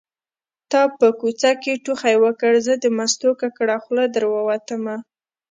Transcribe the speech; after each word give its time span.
تا 0.71 0.81
په 0.97 1.07
کوڅه 1.19 1.51
کې 1.63 1.81
ټوخی 1.83 2.15
وکړ 2.25 2.51
زه 2.65 2.73
د 2.83 2.85
مستو 2.97 3.29
ککړه 3.41 3.77
خوله 3.83 4.05
در 4.15 4.23
ووتمه 4.33 4.95